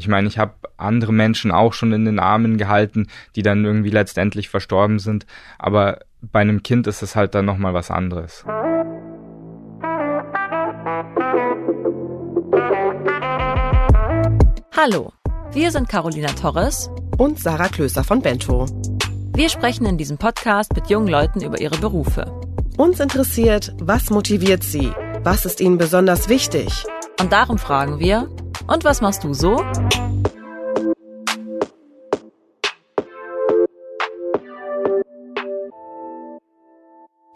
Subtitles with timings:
[0.00, 3.90] Ich meine, ich habe andere Menschen auch schon in den Armen gehalten, die dann irgendwie
[3.90, 5.26] letztendlich verstorben sind,
[5.58, 8.46] aber bei einem Kind ist es halt dann nochmal was anderes.
[14.74, 15.12] Hallo,
[15.52, 18.64] wir sind Carolina Torres und Sarah Klöser von Bento.
[19.34, 22.24] Wir sprechen in diesem Podcast mit jungen Leuten über ihre Berufe.
[22.78, 24.92] Uns interessiert, was motiviert sie?
[25.24, 26.86] Was ist ihnen besonders wichtig?
[27.20, 28.30] Und darum fragen wir,
[28.70, 29.62] und was machst du so?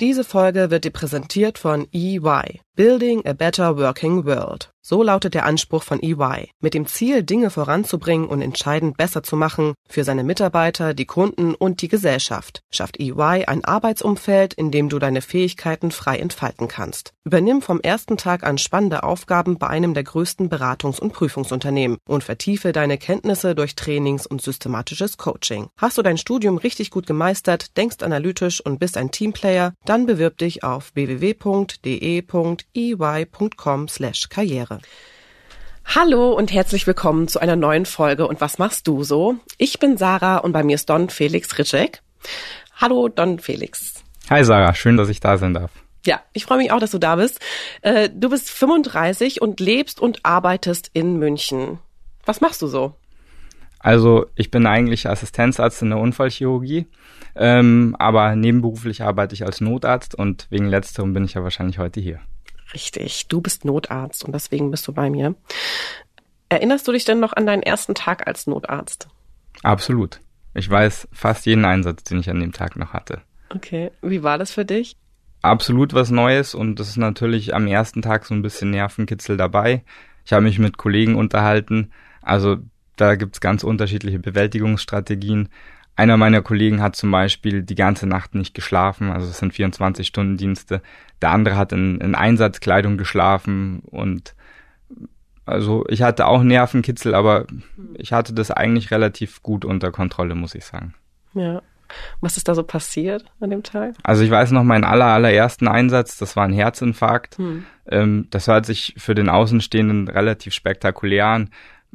[0.00, 4.74] Diese Folge wird dir präsentiert von EY, Building a Better Working World.
[4.86, 9.34] So lautet der Anspruch von EY, mit dem Ziel, Dinge voranzubringen und entscheidend besser zu
[9.34, 12.60] machen für seine Mitarbeiter, die Kunden und die Gesellschaft.
[12.70, 17.14] Schafft EY ein Arbeitsumfeld, in dem du deine Fähigkeiten frei entfalten kannst.
[17.24, 22.22] Übernimm vom ersten Tag an spannende Aufgaben bei einem der größten Beratungs- und Prüfungsunternehmen und
[22.22, 25.68] vertiefe deine Kenntnisse durch Trainings und systematisches Coaching.
[25.78, 30.36] Hast du dein Studium richtig gut gemeistert, denkst analytisch und bist ein Teamplayer, dann bewirb
[30.36, 30.92] dich auf
[32.72, 34.80] www.de.ey.com/karriere.
[35.86, 39.36] Hallo und herzlich willkommen zu einer neuen Folge und was machst du so?
[39.58, 42.00] Ich bin Sarah und bei mir ist Don Felix Ritschek.
[42.76, 44.02] Hallo Don Felix.
[44.30, 45.70] Hi Sarah, schön, dass ich da sein darf.
[46.06, 47.38] Ja, ich freue mich auch, dass du da bist.
[47.82, 51.78] Äh, du bist 35 und lebst und arbeitest in München.
[52.24, 52.94] Was machst du so?
[53.78, 56.86] Also ich bin eigentlich Assistenzarzt in der Unfallchirurgie,
[57.36, 62.00] ähm, aber nebenberuflich arbeite ich als Notarzt und wegen letzterem bin ich ja wahrscheinlich heute
[62.00, 62.20] hier.
[62.74, 65.34] Richtig, du bist Notarzt und deswegen bist du bei mir.
[66.48, 69.08] Erinnerst du dich denn noch an deinen ersten Tag als Notarzt?
[69.62, 70.20] Absolut.
[70.54, 73.22] Ich weiß fast jeden Einsatz, den ich an dem Tag noch hatte.
[73.50, 74.96] Okay, wie war das für dich?
[75.42, 79.84] Absolut was Neues und das ist natürlich am ersten Tag so ein bisschen Nervenkitzel dabei.
[80.24, 81.92] Ich habe mich mit Kollegen unterhalten.
[82.22, 82.56] Also
[82.96, 85.48] da gibt's ganz unterschiedliche Bewältigungsstrategien.
[85.96, 90.82] Einer meiner Kollegen hat zum Beispiel die ganze Nacht nicht geschlafen, also es sind 24-Stunden-Dienste.
[91.22, 94.34] Der andere hat in, in Einsatzkleidung geschlafen und
[95.46, 97.46] also ich hatte auch Nervenkitzel, aber
[97.96, 100.94] ich hatte das eigentlich relativ gut unter Kontrolle, muss ich sagen.
[101.34, 101.62] Ja.
[102.20, 103.94] Was ist da so passiert an dem Tag?
[104.02, 107.38] Also ich weiß noch meinen aller, allerersten Einsatz, das war ein Herzinfarkt.
[107.38, 107.66] Hm.
[107.86, 111.50] Ähm, das hört sich für den Außenstehenden relativ spektakulär an.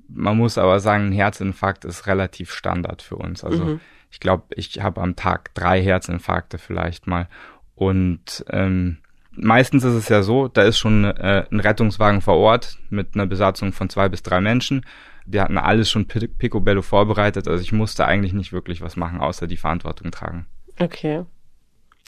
[0.08, 3.44] Man muss aber sagen, ein Herzinfarkt ist relativ Standard für uns.
[3.44, 3.80] Also mhm.
[4.12, 7.28] ich glaube, ich habe am Tag drei Herzinfarkte vielleicht mal.
[7.76, 8.98] Und ähm,
[9.32, 13.26] meistens ist es ja so, da ist schon äh, ein Rettungswagen vor Ort mit einer
[13.26, 14.86] Besatzung von zwei bis drei Menschen.
[15.26, 17.48] Die hatten alles schon picobello vorbereitet.
[17.48, 20.48] Also ich musste eigentlich nicht wirklich was machen, außer die Verantwortung tragen.
[20.80, 21.24] Okay.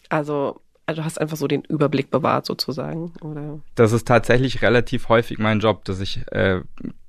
[0.10, 3.60] Also also du hast einfach so den Überblick bewahrt sozusagen, oder?
[3.76, 6.62] Das ist tatsächlich relativ häufig mein Job, dass ich äh,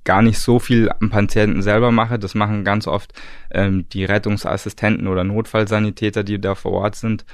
[0.03, 2.19] gar nicht so viel am Patienten selber mache.
[2.19, 3.13] Das machen ganz oft
[3.51, 7.25] ähm, die Rettungsassistenten oder Notfallsanitäter, die da vor Ort sind.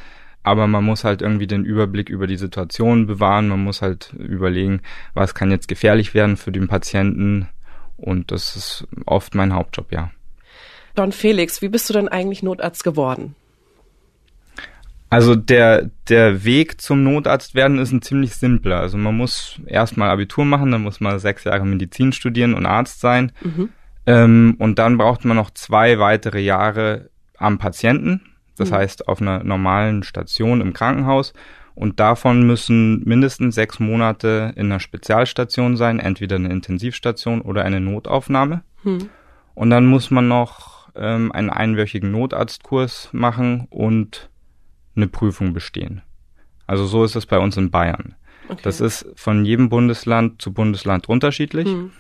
[0.42, 3.50] Aber man muss halt irgendwie den Überblick über die Situation bewahren.
[3.50, 4.82] Man muss halt überlegen,
[5.14, 7.50] was kann jetzt gefährlich werden für den Patienten.
[7.98, 10.12] Und das ist oft mein Hauptjob, ja.
[10.96, 13.36] Don Felix, wie bist du denn eigentlich Notarzt geworden?
[15.09, 18.80] Also der, der Weg zum Notarzt werden ist ein ziemlich simpler.
[18.80, 23.00] Also man muss erstmal Abitur machen, dann muss man sechs Jahre Medizin studieren und Arzt
[23.00, 23.31] sein.
[23.42, 23.69] Mhm.
[24.06, 28.22] Ähm, und dann braucht man noch zwei weitere Jahre am Patienten.
[28.56, 28.75] Das mhm.
[28.75, 31.34] heißt auf einer normalen Station im Krankenhaus.
[31.74, 37.80] Und davon müssen mindestens sechs Monate in einer Spezialstation sein, entweder eine Intensivstation oder eine
[37.80, 38.64] Notaufnahme.
[38.84, 39.09] Mhm.
[39.56, 44.30] Und dann muss man noch ähm, einen einwöchigen Notarztkurs machen und
[44.96, 46.02] eine Prüfung bestehen.
[46.68, 48.16] Also so ist es bei uns in Bayern.
[48.48, 48.62] Okay.
[48.64, 51.68] Das ist von jedem Bundesland zu Bundesland unterschiedlich.
[51.68, 51.92] Hm.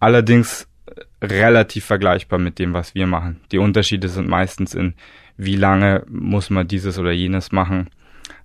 [0.00, 3.40] Allerdings äh, relativ vergleichbar mit dem, was wir machen.
[3.52, 4.94] Die Unterschiede sind meistens in,
[5.36, 7.88] wie lange muss man dieses oder jenes machen.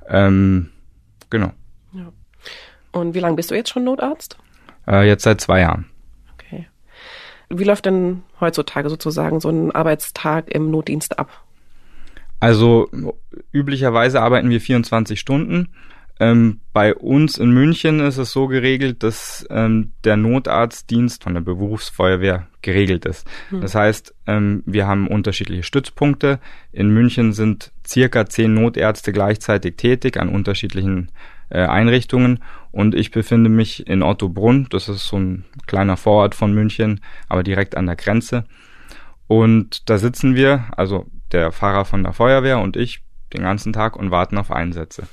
[0.08, 0.70] Ähm,
[1.30, 1.52] genau.
[1.94, 2.12] Ja.
[2.92, 4.38] Und wie lange bist du jetzt schon Notarzt?
[4.88, 5.86] Äh, jetzt seit zwei Jahren.
[6.34, 6.68] Okay.
[7.50, 11.30] Wie läuft denn heutzutage sozusagen so ein Arbeitstag im Notdienst ab?
[12.40, 12.90] Also
[13.52, 15.70] üblicherweise arbeiten wir 24 Stunden.
[16.20, 21.42] Ähm, bei uns in München ist es so geregelt, dass ähm, der Notarztdienst von der
[21.42, 23.28] Berufsfeuerwehr geregelt ist.
[23.50, 23.62] Hm.
[23.62, 26.40] Das heißt, ähm, wir haben unterschiedliche Stützpunkte.
[26.72, 31.12] In München sind circa zehn Notärzte gleichzeitig tätig an unterschiedlichen
[31.50, 32.40] äh, Einrichtungen
[32.72, 34.68] und ich befinde mich in Ottobrunn.
[34.72, 38.46] Das ist so ein kleiner Vorort von München, aber direkt an der Grenze.
[39.28, 43.02] Und da sitzen wir, also der Fahrer von der Feuerwehr und ich
[43.34, 45.04] den ganzen Tag und warten auf Einsätze.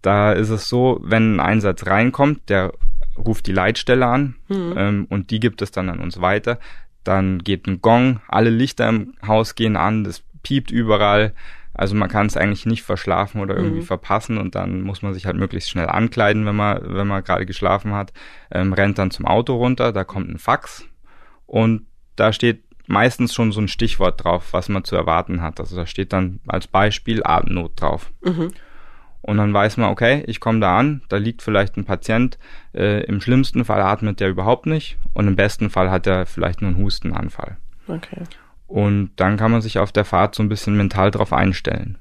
[0.00, 2.72] Da ist es so, wenn ein Einsatz reinkommt, der
[3.16, 4.74] ruft die Leitstelle an mhm.
[4.76, 6.58] ähm, und die gibt es dann an uns weiter.
[7.04, 11.32] dann geht ein Gong, alle Lichter im Haus gehen an, das piept überall.
[11.74, 13.86] Also man kann es eigentlich nicht verschlafen oder irgendwie mhm.
[13.86, 17.46] verpassen und dann muss man sich halt möglichst schnell ankleiden, wenn man, wenn man gerade
[17.46, 18.12] geschlafen hat,
[18.50, 20.84] ähm, rennt dann zum Auto runter, da kommt ein Fax
[21.46, 25.60] und da steht meistens schon so ein Stichwort drauf, was man zu erwarten hat.
[25.60, 28.12] Also da steht dann als Beispiel Atemnot drauf.
[28.22, 28.52] Mhm.
[29.22, 32.38] Und dann weiß man, okay, ich komme da an, da liegt vielleicht ein Patient,
[32.74, 36.60] äh, im schlimmsten Fall atmet der überhaupt nicht und im besten Fall hat er vielleicht
[36.60, 37.56] nur einen Hustenanfall.
[37.86, 38.24] Okay.
[38.66, 41.98] Und dann kann man sich auf der Fahrt so ein bisschen mental drauf einstellen.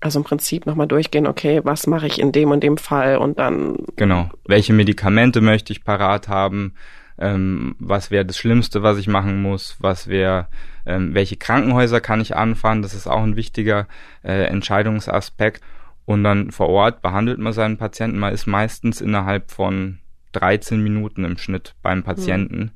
[0.00, 3.38] Also im Prinzip nochmal durchgehen, okay, was mache ich in dem und dem Fall und
[3.38, 3.76] dann.
[3.96, 4.30] Genau.
[4.46, 6.74] Welche Medikamente möchte ich parat haben?
[7.18, 9.76] Ähm, was wäre das Schlimmste, was ich machen muss?
[9.80, 10.46] Was wäre,
[10.86, 12.82] ähm, welche Krankenhäuser kann ich anfahren?
[12.82, 13.86] Das ist auch ein wichtiger
[14.22, 15.62] äh, Entscheidungsaspekt.
[16.04, 18.18] Und dann vor Ort behandelt man seinen Patienten.
[18.18, 19.98] Man ist meistens innerhalb von
[20.32, 22.58] 13 Minuten im Schnitt beim Patienten.
[22.58, 22.70] Mhm.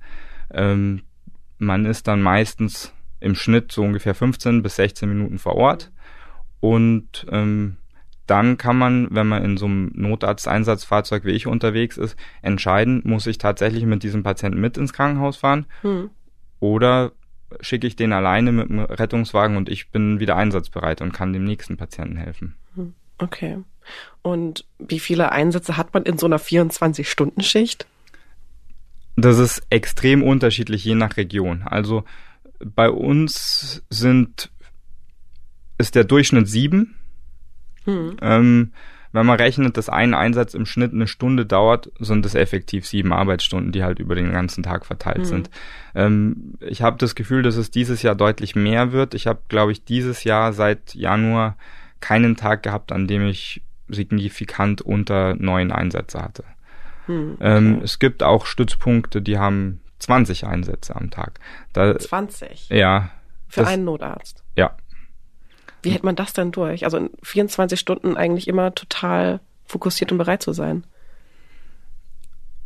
[0.52, 1.02] Ähm,
[1.58, 5.92] man ist dann meistens im Schnitt so ungefähr 15 bis 16 Minuten vor Ort.
[6.60, 7.76] Und ähm,
[8.26, 13.26] dann kann man, wenn man in so einem Notarzteinsatzfahrzeug wie ich unterwegs ist, entscheiden, muss
[13.26, 16.10] ich tatsächlich mit diesem Patienten mit ins Krankenhaus fahren hm.
[16.60, 17.12] oder
[17.60, 21.44] schicke ich den alleine mit dem Rettungswagen und ich bin wieder einsatzbereit und kann dem
[21.44, 22.54] nächsten Patienten helfen.
[22.74, 22.94] Hm.
[23.18, 23.58] Okay.
[24.22, 27.86] Und wie viele Einsätze hat man in so einer 24-Stunden-Schicht?
[29.16, 31.62] Das ist extrem unterschiedlich je nach Region.
[31.64, 32.04] Also
[32.64, 34.50] bei uns sind
[35.78, 36.96] ist der Durchschnitt sieben.
[37.84, 38.16] Hm.
[38.20, 38.72] Ähm,
[39.12, 43.12] wenn man rechnet, dass ein Einsatz im Schnitt eine Stunde dauert, sind es effektiv sieben
[43.12, 45.24] Arbeitsstunden, die halt über den ganzen Tag verteilt hm.
[45.24, 45.50] sind.
[45.94, 49.14] Ähm, ich habe das Gefühl, dass es dieses Jahr deutlich mehr wird.
[49.14, 51.56] Ich habe, glaube ich, dieses Jahr seit Januar
[52.00, 56.44] keinen Tag gehabt, an dem ich signifikant unter neun Einsätze hatte.
[57.06, 57.56] Hm, ähm, okay.
[57.56, 61.38] ähm, es gibt auch Stützpunkte, die haben 20 Einsätze am Tag.
[61.72, 62.68] Da, 20?
[62.70, 63.10] Ja.
[63.48, 64.42] Für das, einen Notarzt?
[64.56, 64.76] Ja.
[65.82, 66.84] Wie hält man das denn durch?
[66.84, 70.84] Also in 24 Stunden eigentlich immer total fokussiert und bereit zu sein?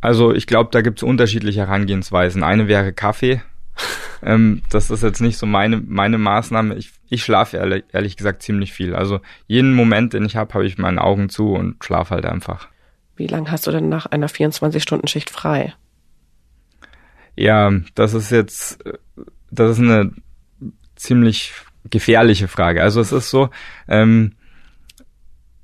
[0.01, 2.43] Also ich glaube, da gibt es unterschiedliche Herangehensweisen.
[2.43, 3.41] Eine wäre Kaffee.
[4.23, 6.75] ähm, das ist jetzt nicht so meine, meine Maßnahme.
[6.75, 8.95] Ich, ich schlafe ehrlich, ehrlich gesagt ziemlich viel.
[8.95, 12.67] Also jeden Moment, den ich habe, habe ich meine Augen zu und schlafe halt einfach.
[13.15, 15.73] Wie lange hast du denn nach einer 24-Stunden-Schicht frei?
[17.35, 18.83] Ja, das ist jetzt,
[19.49, 20.11] das ist eine
[20.95, 21.53] ziemlich
[21.89, 22.81] gefährliche Frage.
[22.81, 23.49] Also es ist so,
[23.87, 24.33] ähm,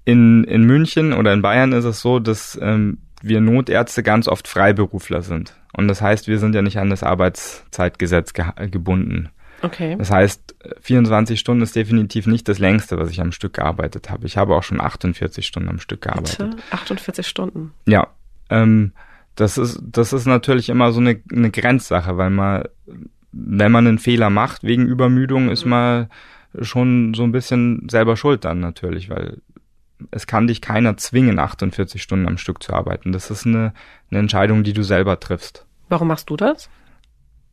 [0.05, 4.47] in, in München oder in Bayern ist es so, dass ähm, wir Notärzte ganz oft
[4.47, 5.55] Freiberufler sind.
[5.71, 9.29] Und das heißt, wir sind ja nicht an das Arbeitszeitgesetz ge gebunden.
[9.61, 9.95] Okay.
[9.97, 14.25] Das heißt, 24 Stunden ist definitiv nicht das längste, was ich am Stück gearbeitet habe.
[14.25, 16.51] Ich habe auch schon 48 Stunden am Stück gearbeitet.
[16.51, 16.63] Bitte?
[16.71, 17.73] 48 Stunden?
[17.85, 18.07] Ja.
[18.49, 18.91] Ähm,
[19.35, 22.65] das ist, das ist natürlich immer so eine, eine Grenzsache, weil man,
[23.33, 26.07] wenn man einen Fehler macht wegen Übermüdung, ist man
[26.61, 29.41] schon so ein bisschen selber schuld dann natürlich, weil
[30.11, 33.11] es kann dich keiner zwingen, 48 Stunden am Stück zu arbeiten.
[33.11, 33.73] Das ist eine,
[34.11, 35.65] eine Entscheidung, die du selber triffst.
[35.89, 36.69] Warum machst du das?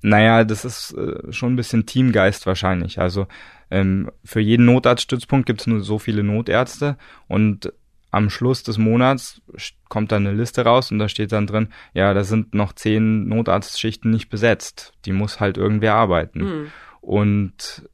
[0.02, 2.98] Naja, das ist äh, schon ein bisschen Teamgeist wahrscheinlich.
[2.98, 3.26] Also
[3.70, 6.96] ähm, für jeden Notarztstützpunkt gibt es nur so viele Notärzte
[7.28, 7.72] und
[8.10, 9.40] am Schluss des Monats
[9.88, 13.28] kommt dann eine Liste raus und da steht dann drin, ja, da sind noch zehn
[13.28, 14.92] Notarztschichten nicht besetzt.
[15.04, 16.40] Die muss halt irgendwer arbeiten.
[16.40, 16.66] Mhm.
[17.00, 17.88] Und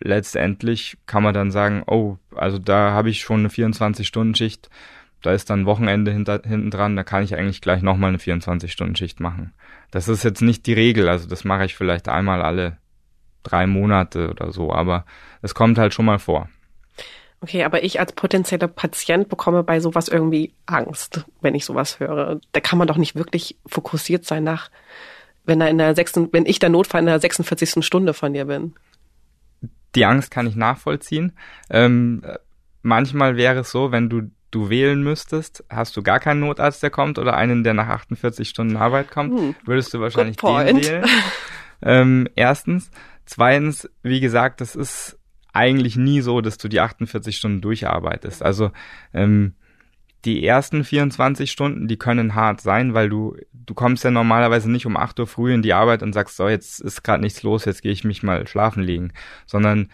[0.00, 4.68] letztendlich kann man dann sagen, oh, also da habe ich schon eine 24-Stunden-Schicht
[5.22, 9.20] da ist dann Wochenende hinter, hinten dran, da kann ich eigentlich gleich nochmal eine 24-Stunden-Schicht
[9.20, 9.52] machen.
[9.90, 12.78] Das ist jetzt nicht die Regel, also das mache ich vielleicht einmal alle
[13.42, 15.04] drei Monate oder so, aber
[15.42, 16.48] es kommt halt schon mal vor.
[17.40, 22.40] Okay, aber ich als potenzieller Patient bekomme bei sowas irgendwie Angst, wenn ich sowas höre.
[22.52, 24.70] Da kann man doch nicht wirklich fokussiert sein nach,
[25.44, 27.84] wenn er in der sechsten, wenn ich der Notfall in der 46.
[27.84, 28.74] Stunde von dir bin.
[29.94, 31.32] Die Angst kann ich nachvollziehen.
[31.70, 32.22] Ähm,
[32.82, 36.90] manchmal wäre es so, wenn du du wählen müsstest, hast du gar keinen Notarzt, der
[36.90, 39.54] kommt oder einen, der nach 48 Stunden Arbeit kommt, hm.
[39.64, 41.04] würdest du wahrscheinlich den wählen.
[41.80, 42.90] Ähm, erstens.
[43.24, 45.17] Zweitens, wie gesagt, das ist
[45.58, 48.42] eigentlich nie so, dass du die 48 Stunden durcharbeitest.
[48.42, 48.70] Also
[49.12, 49.54] ähm,
[50.24, 53.36] die ersten 24 Stunden, die können hart sein, weil du
[53.68, 56.48] du kommst ja normalerweise nicht um 8 Uhr früh in die Arbeit und sagst, so,
[56.48, 59.12] jetzt ist gerade nichts los, jetzt gehe ich mich mal schlafen legen,
[59.46, 59.90] sondern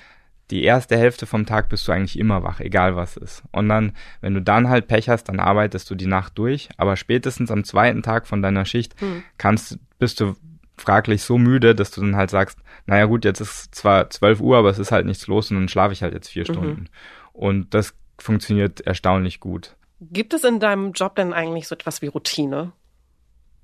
[0.51, 3.43] die erste Hälfte vom Tag bist du eigentlich immer wach, egal was ist.
[3.51, 6.97] Und dann, wenn du dann halt Pech hast, dann arbeitest du die Nacht durch, aber
[6.97, 9.25] spätestens am zweiten Tag von deiner Schicht hm.
[9.39, 10.37] kannst, bist du
[10.77, 14.59] fraglich so müde, dass du dann halt sagst, naja gut, jetzt ist zwar 12 Uhr,
[14.59, 16.53] aber es ist halt nichts los und dann schlafe ich halt jetzt vier mhm.
[16.53, 16.89] Stunden.
[17.33, 19.77] Und das funktioniert erstaunlich gut.
[20.01, 22.73] Gibt es in deinem Job denn eigentlich so etwas wie Routine?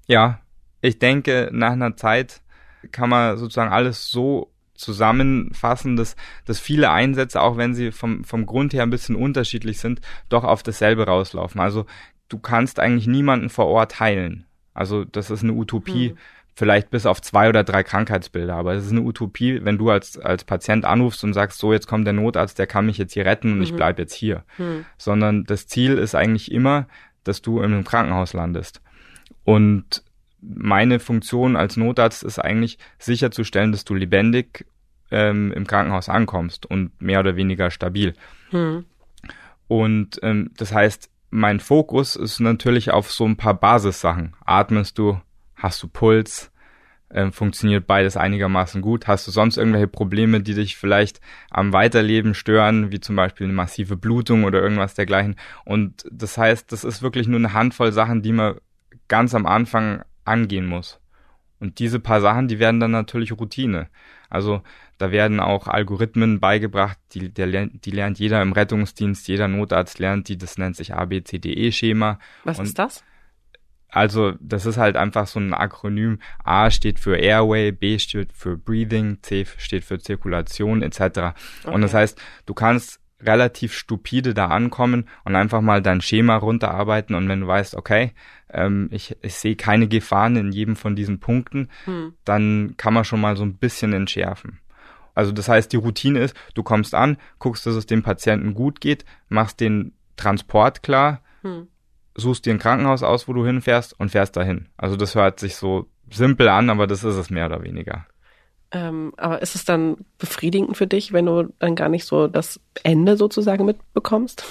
[0.06, 0.40] Ja,
[0.80, 2.40] ich denke, nach einer Zeit
[2.92, 8.46] kann man sozusagen alles so zusammenfassen, dass, dass viele Einsätze, auch wenn sie vom, vom
[8.46, 10.00] Grund her ein bisschen unterschiedlich sind,
[10.30, 11.60] doch auf dasselbe rauslaufen.
[11.60, 11.84] Also
[12.28, 14.46] du kannst eigentlich niemanden vor Ort heilen.
[14.72, 16.18] Also das ist eine Utopie, hm.
[16.54, 20.18] Vielleicht bis auf zwei oder drei Krankheitsbilder, aber es ist eine Utopie, wenn du als,
[20.18, 23.24] als Patient anrufst und sagst, so jetzt kommt der Notarzt, der kann mich jetzt hier
[23.24, 23.64] retten und mhm.
[23.64, 24.44] ich bleib jetzt hier.
[24.56, 24.84] Hm.
[24.98, 26.86] Sondern das Ziel ist eigentlich immer,
[27.24, 28.82] dass du einem Krankenhaus landest.
[29.44, 30.02] Und
[30.40, 34.66] meine Funktion als Notarzt ist eigentlich sicherzustellen, dass du lebendig
[35.10, 38.14] ähm, im Krankenhaus ankommst und mehr oder weniger stabil.
[38.50, 38.84] Hm.
[39.68, 44.34] Und ähm, das heißt, mein Fokus ist natürlich auf so ein paar Basissachen.
[44.44, 45.20] Atmest du?
[45.60, 46.50] Hast du Puls?
[47.12, 49.08] Ähm, funktioniert beides einigermaßen gut?
[49.08, 53.52] Hast du sonst irgendwelche Probleme, die dich vielleicht am Weiterleben stören, wie zum Beispiel eine
[53.52, 55.36] massive Blutung oder irgendwas dergleichen?
[55.64, 58.56] Und das heißt, das ist wirklich nur eine Handvoll Sachen, die man
[59.08, 61.00] ganz am Anfang angehen muss.
[61.58, 63.88] Und diese paar Sachen, die werden dann natürlich Routine.
[64.30, 64.62] Also
[64.98, 70.28] da werden auch Algorithmen beigebracht, die, der, die lernt jeder im Rettungsdienst, jeder Notarzt lernt
[70.28, 72.18] die, das nennt sich ABCDE-Schema.
[72.44, 73.04] Was Und ist das?
[73.90, 76.18] Also das ist halt einfach so ein Akronym.
[76.44, 81.00] A steht für Airway, B steht für Breathing, C steht für Zirkulation etc.
[81.00, 81.34] Okay.
[81.64, 87.14] Und das heißt, du kannst relativ stupide da ankommen und einfach mal dein Schema runterarbeiten
[87.14, 88.12] und wenn du weißt, okay,
[88.50, 92.14] ähm, ich, ich sehe keine Gefahren in jedem von diesen Punkten, hm.
[92.24, 94.60] dann kann man schon mal so ein bisschen entschärfen.
[95.14, 98.80] Also das heißt, die Routine ist, du kommst an, guckst, dass es dem Patienten gut
[98.80, 101.68] geht, machst den Transport klar, hm.
[102.16, 104.68] Suchst dir ein Krankenhaus aus, wo du hinfährst und fährst dahin.
[104.76, 108.06] Also das hört sich so simpel an, aber das ist es mehr oder weniger.
[108.72, 112.60] Ähm, aber ist es dann befriedigend für dich, wenn du dann gar nicht so das
[112.82, 114.44] Ende sozusagen mitbekommst?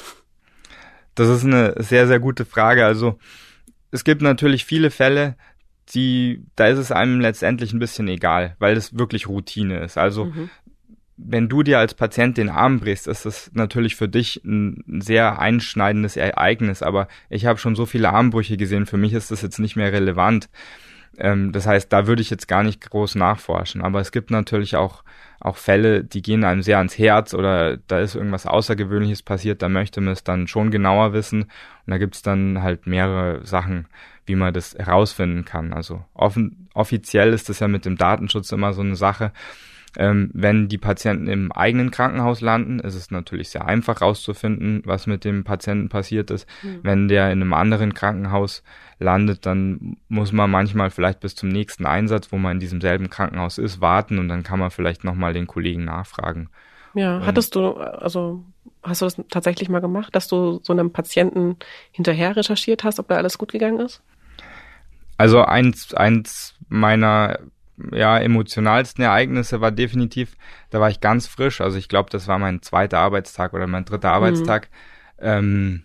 [1.15, 2.85] Das ist eine sehr, sehr gute Frage.
[2.85, 3.17] Also
[3.91, 5.35] es gibt natürlich viele Fälle,
[5.93, 9.97] die, da ist es einem letztendlich ein bisschen egal, weil es wirklich Routine ist.
[9.97, 10.49] Also mhm.
[11.21, 15.39] Wenn du dir als Patient den Arm brichst, ist das natürlich für dich ein sehr
[15.39, 16.81] einschneidendes Ereignis.
[16.81, 19.91] Aber ich habe schon so viele Armbrüche gesehen, für mich ist das jetzt nicht mehr
[19.91, 20.49] relevant.
[21.17, 23.81] Ähm, das heißt, da würde ich jetzt gar nicht groß nachforschen.
[23.81, 25.03] Aber es gibt natürlich auch,
[25.41, 29.69] auch Fälle, die gehen einem sehr ans Herz oder da ist irgendwas Außergewöhnliches passiert, da
[29.69, 31.43] möchte man es dann schon genauer wissen.
[31.43, 31.51] Und
[31.87, 33.87] da gibt's dann halt mehrere Sachen,
[34.25, 35.73] wie man das herausfinden kann.
[35.73, 39.33] Also offen, offiziell ist das ja mit dem Datenschutz immer so eine Sache.
[39.97, 45.07] Ähm, wenn die Patienten im eigenen Krankenhaus landen, ist es natürlich sehr einfach herauszufinden, was
[45.07, 46.47] mit dem Patienten passiert ist.
[46.61, 46.79] Mhm.
[46.83, 48.63] Wenn der in einem anderen Krankenhaus
[48.99, 53.09] landet, dann muss man manchmal vielleicht bis zum nächsten Einsatz, wo man in diesem selben
[53.09, 56.49] Krankenhaus ist, warten und dann kann man vielleicht nochmal den Kollegen nachfragen.
[56.93, 58.43] Ja, hattest du, also
[58.83, 61.57] hast du das tatsächlich mal gemacht, dass du so einem Patienten
[61.91, 64.01] hinterher recherchiert hast, ob da alles gut gegangen ist?
[65.17, 67.39] Also eins, eins meiner
[67.91, 70.35] ja, emotionalsten Ereignisse war definitiv,
[70.69, 73.85] da war ich ganz frisch, also ich glaube, das war mein zweiter Arbeitstag oder mein
[73.85, 74.15] dritter mhm.
[74.15, 74.69] Arbeitstag.
[75.19, 75.83] Ähm,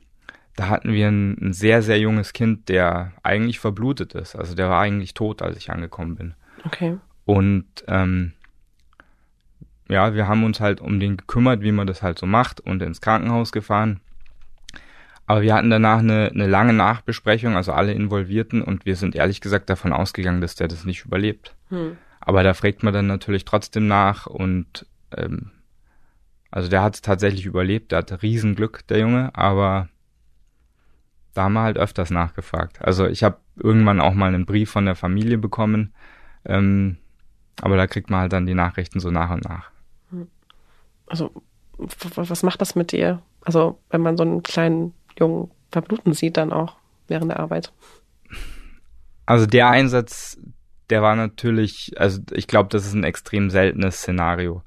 [0.56, 4.36] da hatten wir ein, ein, sehr, sehr junges Kind, der eigentlich verblutet ist.
[4.36, 6.34] Also der war eigentlich tot, als ich angekommen bin.
[6.64, 6.98] Okay.
[7.24, 8.32] Und ähm,
[9.88, 12.82] ja, wir haben uns halt um den gekümmert, wie man das halt so macht und
[12.82, 14.00] ins Krankenhaus gefahren.
[15.26, 19.40] Aber wir hatten danach eine, eine lange Nachbesprechung, also alle Involvierten, und wir sind ehrlich
[19.40, 21.54] gesagt davon ausgegangen, dass der das nicht überlebt.
[21.70, 21.96] Hm.
[22.20, 25.50] Aber da fragt man dann natürlich trotzdem nach und ähm,
[26.50, 29.88] also der hat es tatsächlich überlebt, der hatte Riesenglück, der Junge, aber
[31.34, 32.80] da haben wir halt öfters nachgefragt.
[32.80, 35.92] Also ich habe irgendwann auch mal einen Brief von der Familie bekommen,
[36.44, 36.98] ähm,
[37.60, 39.70] aber da kriegt man halt dann die Nachrichten so nach und nach.
[40.10, 40.28] Hm.
[41.06, 41.32] Also
[41.76, 43.20] was macht das mit dir?
[43.44, 46.76] Also wenn man so einen kleinen Jungen verbluten sieht, dann auch
[47.08, 47.72] während der Arbeit.
[49.26, 50.38] Also der Einsatz,
[50.90, 54.62] der war natürlich, also ich glaube, das ist ein extrem seltenes Szenario.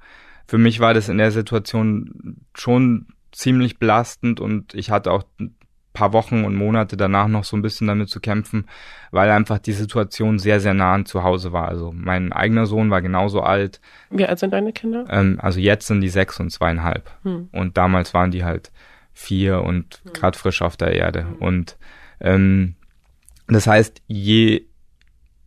[0.47, 5.55] Für mich war das in der Situation schon ziemlich belastend und ich hatte auch ein
[5.93, 8.67] paar Wochen und Monate danach noch so ein bisschen damit zu kämpfen,
[9.11, 11.67] weil einfach die Situation sehr, sehr nah an zu Hause war.
[11.67, 13.81] Also mein eigener Sohn war genauso alt.
[14.11, 15.05] Wie alt sind deine Kinder?
[15.09, 17.09] Ähm, also jetzt sind die sechs und zweieinhalb.
[17.23, 17.49] Hm.
[17.51, 18.71] Und damals waren die halt
[19.17, 20.13] vier und mhm.
[20.13, 21.23] gerade frisch auf der Erde.
[21.23, 21.35] Mhm.
[21.37, 21.77] Und
[22.21, 22.75] ähm,
[23.47, 24.67] das heißt, je,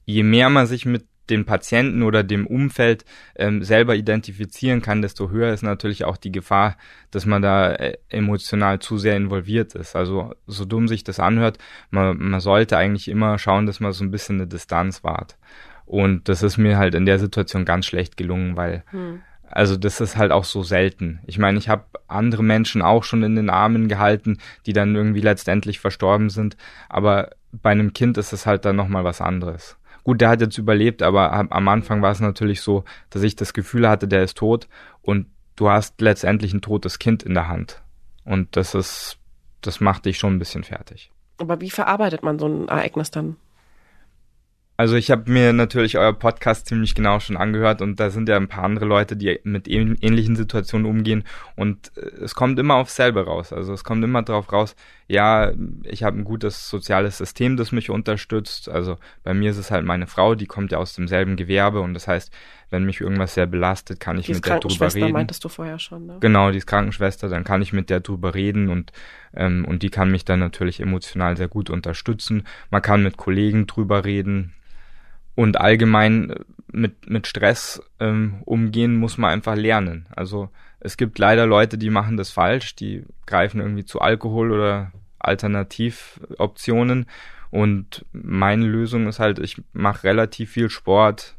[0.04, 3.04] je mehr man sich mit den Patienten oder dem Umfeld
[3.36, 6.76] ähm, selber identifizieren kann, desto höher ist natürlich auch die Gefahr,
[7.12, 9.94] dass man da äh, emotional zu sehr involviert ist.
[9.94, 11.58] Also so dumm sich das anhört,
[11.90, 15.38] man, man sollte eigentlich immer schauen, dass man so ein bisschen eine Distanz wahrt.
[15.86, 19.22] Und das ist mir halt in der Situation ganz schlecht gelungen, weil hm.
[19.50, 21.20] Also das ist halt auch so selten.
[21.26, 25.20] Ich meine, ich habe andere Menschen auch schon in den Armen gehalten, die dann irgendwie
[25.20, 26.56] letztendlich verstorben sind,
[26.88, 29.76] aber bei einem Kind ist es halt dann nochmal was anderes.
[30.04, 33.52] gut, der hat jetzt überlebt, aber am Anfang war es natürlich so, dass ich das
[33.52, 34.68] Gefühl hatte, der ist tot
[35.02, 35.26] und
[35.56, 37.82] du hast letztendlich ein totes Kind in der Hand.
[38.24, 39.18] Und das ist,
[39.60, 41.10] das macht dich schon ein bisschen fertig.
[41.38, 43.36] Aber wie verarbeitet man so ein Ereignis dann?
[44.80, 48.36] Also ich habe mir natürlich euer Podcast ziemlich genau schon angehört und da sind ja
[48.36, 52.96] ein paar andere Leute, die mit ähnlichen Situationen umgehen und äh, es kommt immer aufs
[52.96, 53.52] selbe raus.
[53.52, 54.74] Also es kommt immer darauf raus,
[55.06, 58.70] ja, ich habe ein gutes soziales System, das mich unterstützt.
[58.70, 61.92] Also bei mir ist es halt meine Frau, die kommt ja aus demselben Gewerbe und
[61.92, 62.32] das heißt,
[62.70, 65.12] wenn mich irgendwas sehr belastet, kann ich die mit der drüber reden.
[65.12, 66.16] meintest du vorher schon, ne?
[66.20, 68.92] Genau, die ist Krankenschwester, dann kann ich mit der drüber reden und
[69.34, 72.44] ähm, und die kann mich dann natürlich emotional sehr gut unterstützen.
[72.70, 74.54] Man kann mit Kollegen drüber reden,
[75.40, 76.34] und allgemein
[76.70, 80.06] mit, mit Stress ähm, umgehen muss man einfach lernen.
[80.14, 84.92] Also es gibt leider Leute, die machen das falsch, die greifen irgendwie zu Alkohol oder
[85.18, 87.06] Alternativoptionen.
[87.50, 91.38] Und meine Lösung ist halt, ich mache relativ viel Sport.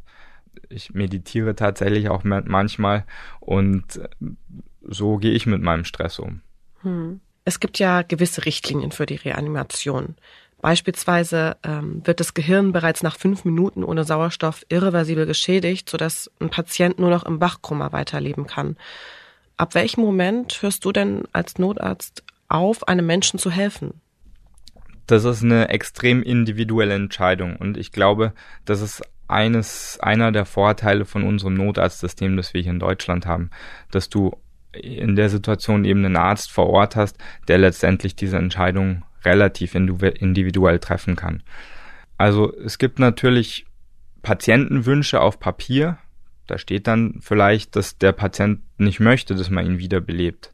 [0.67, 3.05] Ich meditiere tatsächlich auch manchmal
[3.39, 4.01] und
[4.81, 6.41] so gehe ich mit meinem Stress um.
[6.81, 7.21] Hm.
[7.45, 10.15] Es gibt ja gewisse Richtlinien für die Reanimation.
[10.61, 16.51] Beispielsweise ähm, wird das Gehirn bereits nach fünf Minuten ohne Sauerstoff irreversibel geschädigt, sodass ein
[16.51, 18.77] Patient nur noch im Wachkoma weiterleben kann.
[19.57, 24.01] Ab welchem Moment hörst du denn als Notarzt auf, einem Menschen zu helfen?
[25.07, 28.33] Das ist eine extrem individuelle Entscheidung und ich glaube,
[28.65, 33.49] das ist eines, einer der Vorteile von unserem Notarztsystem, das wir hier in Deutschland haben,
[33.89, 34.37] dass du
[34.73, 40.79] in der Situation eben einen Arzt vor Ort hast, der letztendlich diese Entscheidung relativ individuell
[40.79, 41.43] treffen kann.
[42.17, 43.65] Also es gibt natürlich
[44.21, 45.97] Patientenwünsche auf Papier.
[46.47, 50.53] Da steht dann vielleicht, dass der Patient nicht möchte, dass man ihn wiederbelebt.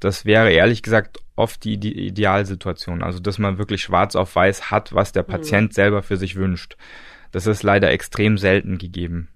[0.00, 3.02] Das wäre ehrlich gesagt oft die, die Idealsituation.
[3.02, 5.28] Also dass man wirklich schwarz auf weiß hat, was der mhm.
[5.28, 5.74] Patient mhm.
[5.74, 6.76] selber für sich wünscht.
[7.32, 9.28] Das ist leider extrem selten gegeben.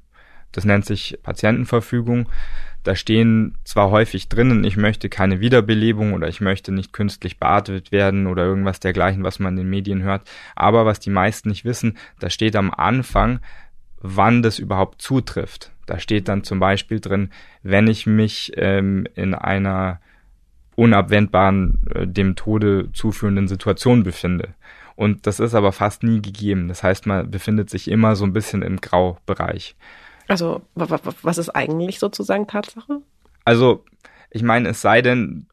[0.53, 2.29] Das nennt sich Patientenverfügung.
[2.85, 7.93] Da stehen zwar häufig drinnen, ich möchte keine Wiederbelebung oder ich möchte nicht künstlich beatmet
[7.93, 11.65] werden oder irgendwas dergleichen, was man in den Medien hört, aber was die meisten nicht
[11.65, 13.41] wissen, da steht am Anfang,
[14.01, 15.73] wann das überhaupt zutrifft.
[15.87, 17.31] Da steht dann zum Beispiel drin,
[17.63, 20.01] wenn ich mich ähm, in einer
[20.77, 24.55] unabwendbaren, äh, dem Tode zuführenden Situation befinde.
[24.97, 26.69] Und das ist aber fast nie gegeben.
[26.69, 29.75] Das heißt, man befindet sich immer so ein bisschen im Graubereich.
[30.29, 33.03] Also, was ist eigentlich sozusagen Tatsache?
[33.45, 33.85] Also,
[34.31, 35.47] ich meine, es sei denn,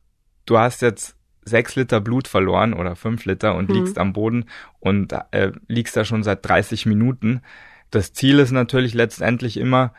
[0.46, 3.76] du hast jetzt sechs Liter Blut verloren oder fünf Liter und hm.
[3.76, 4.46] liegst am Boden
[4.80, 7.42] und äh, liegst da schon seit 30 Minuten.
[7.90, 9.94] Das Ziel ist natürlich letztendlich immer,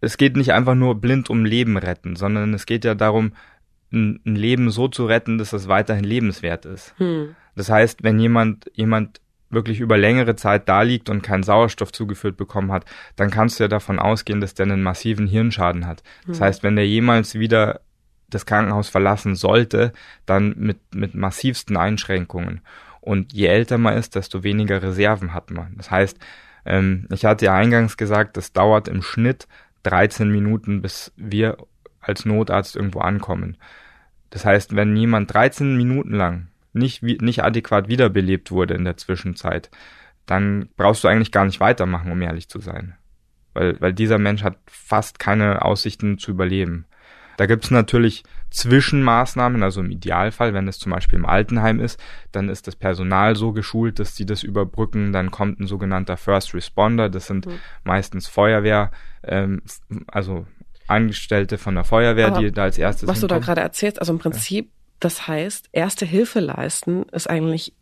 [0.00, 3.32] es geht nicht einfach nur blind um Leben retten, sondern es geht ja darum,
[3.92, 6.94] ein, ein Leben so zu retten, dass es weiterhin lebenswert ist.
[6.98, 7.34] Hm.
[7.54, 12.36] Das heißt, wenn jemand, jemand wirklich über längere Zeit da liegt und keinen Sauerstoff zugeführt
[12.36, 12.84] bekommen hat,
[13.16, 16.02] dann kannst du ja davon ausgehen, dass der einen massiven Hirnschaden hat.
[16.26, 16.44] Das mhm.
[16.44, 17.80] heißt, wenn der jemals wieder
[18.30, 19.92] das Krankenhaus verlassen sollte,
[20.26, 22.60] dann mit, mit massivsten Einschränkungen.
[23.00, 25.74] Und je älter man ist, desto weniger Reserven hat man.
[25.76, 26.18] Das heißt,
[26.66, 29.48] ähm, ich hatte ja eingangs gesagt, das dauert im Schnitt
[29.84, 31.56] 13 Minuten, bis wir
[32.00, 33.56] als Notarzt irgendwo ankommen.
[34.30, 39.70] Das heißt, wenn jemand 13 Minuten lang nicht, nicht adäquat wiederbelebt wurde in der Zwischenzeit,
[40.26, 42.96] dann brauchst du eigentlich gar nicht weitermachen, um ehrlich zu sein.
[43.54, 46.86] Weil, weil dieser Mensch hat fast keine Aussichten zu überleben.
[47.38, 52.00] Da gibt es natürlich Zwischenmaßnahmen, also im Idealfall, wenn es zum Beispiel im Altenheim ist,
[52.32, 55.12] dann ist das Personal so geschult, dass sie das überbrücken.
[55.12, 57.58] Dann kommt ein sogenannter First Responder, das sind mhm.
[57.84, 58.90] meistens Feuerwehr,
[59.22, 59.62] ähm,
[60.08, 60.46] also
[60.88, 63.08] Angestellte von der Feuerwehr, Aber die da als erstes.
[63.08, 63.40] Was hinkommen.
[63.40, 67.72] du da gerade erzählst, also im Prinzip das heißt, erste Hilfe leisten ist eigentlich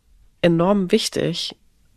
[0.41, 1.55] enorm wichtig.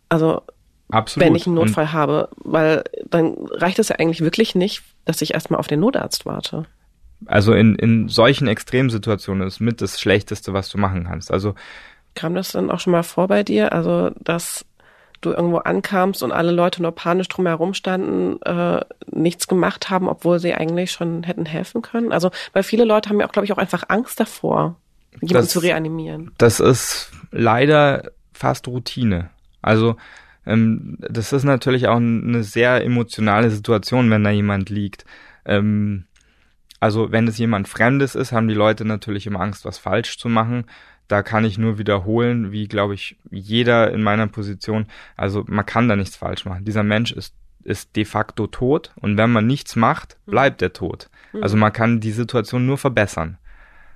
[0.09, 0.43] Also
[0.91, 1.27] Absolut.
[1.27, 5.23] wenn ich einen Notfall Und habe, weil dann reicht es ja eigentlich wirklich nicht, dass
[5.23, 6.65] ich erstmal auf den Notarzt warte.
[7.27, 11.31] Also in, in solchen Extremsituationen ist mit das Schlechteste, was du machen kannst.
[11.31, 11.55] Also
[12.15, 13.73] kam das dann auch schon mal vor bei dir?
[13.73, 14.65] Also dass
[15.21, 18.81] du irgendwo ankamst und alle Leute nur panisch drumherum standen, äh,
[19.11, 22.13] nichts gemacht haben, obwohl sie eigentlich schon hätten helfen können?
[22.13, 24.77] Also, weil viele Leute haben ja auch, glaube ich, auch einfach Angst davor,
[25.15, 26.33] jemanden das, zu reanimieren.
[26.39, 29.31] Das ist leider fast Routine.
[29.63, 29.97] Also
[30.47, 35.05] ähm, das ist natürlich auch eine sehr emotionale Situation, wenn da jemand liegt.
[35.45, 36.05] Ähm,
[36.79, 40.29] also wenn es jemand Fremdes ist, haben die Leute natürlich immer Angst, was falsch zu
[40.29, 40.65] machen.
[41.09, 44.87] Da kann ich nur wiederholen, wie glaube ich jeder in meiner Position.
[45.17, 46.65] Also man kann da nichts falsch machen.
[46.65, 50.31] Dieser Mensch ist ist de facto tot und wenn man nichts macht, hm.
[50.31, 51.11] bleibt er tot.
[51.41, 53.39] Also man kann die Situation nur verbessern.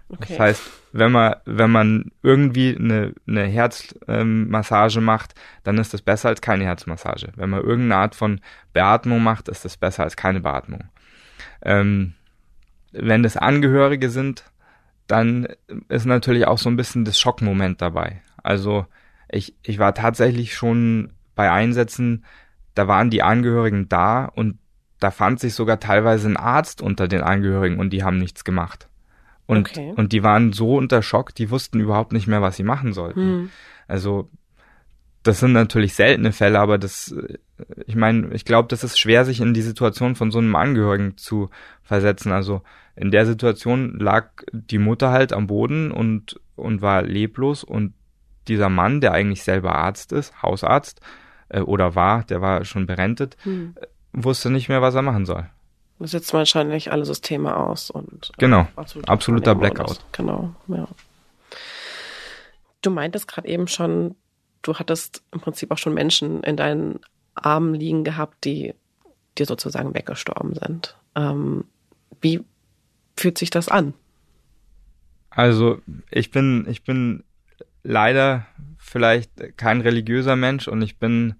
[0.08, 0.26] Okay.
[0.28, 0.62] Das heißt,
[0.92, 6.40] wenn man, wenn man irgendwie eine, eine Herzmassage ähm, macht, dann ist das besser als
[6.40, 7.32] keine Herzmassage.
[7.36, 8.40] Wenn man irgendeine Art von
[8.72, 10.84] Beatmung macht, ist das besser als keine Beatmung.
[11.62, 12.14] Ähm,
[12.92, 14.44] wenn das Angehörige sind,
[15.06, 15.48] dann
[15.88, 18.22] ist natürlich auch so ein bisschen das Schockmoment dabei.
[18.42, 18.86] Also
[19.28, 22.24] ich, ich war tatsächlich schon bei Einsätzen,
[22.74, 24.58] da waren die Angehörigen da und
[25.00, 28.88] da fand sich sogar teilweise ein Arzt unter den Angehörigen und die haben nichts gemacht.
[29.46, 29.92] Und, okay.
[29.96, 33.20] und die waren so unter Schock, die wussten überhaupt nicht mehr, was sie machen sollten.
[33.20, 33.50] Hm.
[33.87, 34.30] Also
[35.22, 37.14] das sind natürlich seltene Fälle, aber das,
[37.87, 41.16] ich meine, ich glaube, das ist schwer, sich in die Situation von so einem Angehörigen
[41.16, 41.50] zu
[41.83, 42.30] versetzen.
[42.30, 42.62] Also
[42.94, 47.94] in der Situation lag die Mutter halt am Boden und, und war leblos und
[48.48, 51.00] dieser Mann, der eigentlich selber Arzt ist, Hausarzt,
[51.48, 53.74] äh, oder war, der war schon berentet, hm.
[54.12, 55.48] wusste nicht mehr, was er machen soll.
[55.98, 60.04] Das setzt wahrscheinlich alle Systeme aus und äh, genau, absolut absoluter Blackout.
[60.12, 60.88] Genau, ja.
[62.83, 64.16] Du meintest gerade eben schon,
[64.62, 67.00] du hattest im Prinzip auch schon Menschen in deinen
[67.35, 68.74] Armen liegen gehabt, die
[69.38, 70.96] dir sozusagen weggestorben sind.
[71.14, 71.64] Ähm,
[72.20, 72.44] wie
[73.16, 73.94] fühlt sich das an?
[75.30, 75.80] Also
[76.11, 77.24] ich bin, ich bin
[77.83, 78.46] leider
[78.78, 81.35] vielleicht kein religiöser Mensch und ich bin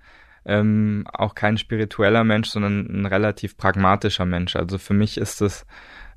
[0.47, 4.57] ähm, auch kein spiritueller Mensch, sondern ein relativ pragmatischer Mensch.
[4.57, 5.67] Also für mich ist es,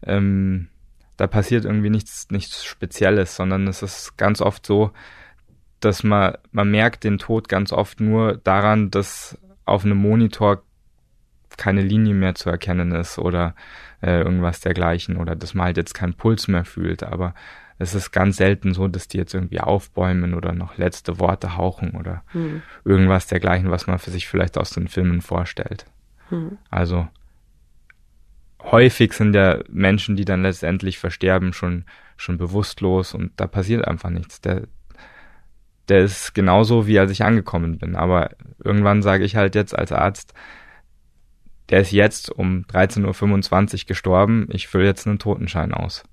[0.03, 0.67] ähm,
[1.15, 4.91] da passiert irgendwie nichts, nichts Spezielles, sondern es ist ganz oft so,
[5.79, 10.63] dass man, man merkt den Tod ganz oft nur daran, dass auf einem Monitor
[11.57, 13.55] keine Linie mehr zu erkennen ist oder
[14.01, 17.03] äh, irgendwas dergleichen oder dass man halt jetzt keinen Puls mehr fühlt.
[17.03, 17.33] Aber
[17.79, 21.91] es ist ganz selten so, dass die jetzt irgendwie aufbäumen oder noch letzte Worte hauchen
[21.91, 22.61] oder hm.
[22.83, 25.85] irgendwas dergleichen, was man für sich vielleicht aus den Filmen vorstellt.
[26.29, 26.57] Hm.
[26.69, 27.07] Also
[28.63, 31.85] häufig sind ja Menschen, die dann letztendlich versterben, schon,
[32.17, 34.41] schon bewusstlos und da passiert einfach nichts.
[34.41, 34.63] Der,
[35.87, 37.95] der ist genauso, wie als ich angekommen bin.
[37.95, 38.31] Aber
[38.63, 40.33] irgendwann sage ich halt jetzt als Arzt,
[41.69, 46.03] der ist jetzt um 13.25 Uhr gestorben, ich fülle jetzt einen Totenschein aus.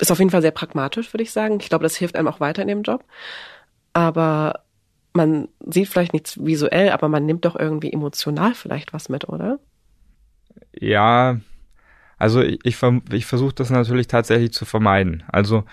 [0.00, 1.58] Ist auf jeden Fall sehr pragmatisch, würde ich sagen.
[1.60, 3.04] Ich glaube, das hilft einem auch weiter in dem Job.
[3.92, 4.60] Aber
[5.12, 9.58] man sieht vielleicht nichts visuell, aber man nimmt doch irgendwie emotional vielleicht was mit, oder?
[10.72, 11.40] Ja,
[12.16, 12.76] also ich, ich,
[13.12, 15.24] ich versuche das natürlich tatsächlich zu vermeiden.
[15.28, 15.64] Also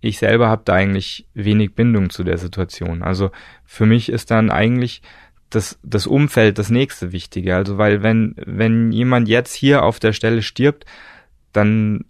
[0.00, 3.02] ich selber habe da eigentlich wenig Bindung zu der Situation.
[3.02, 3.30] Also
[3.64, 5.02] für mich ist dann eigentlich
[5.50, 7.56] das, das Umfeld das nächste Wichtige.
[7.56, 10.84] Also weil wenn, wenn jemand jetzt hier auf der Stelle stirbt,
[11.52, 12.04] dann